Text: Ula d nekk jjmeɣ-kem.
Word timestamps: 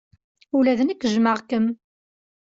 Ula 0.57 0.73
d 0.79 0.81
nekk 0.83 1.01
jjmeɣ-kem. 1.13 1.65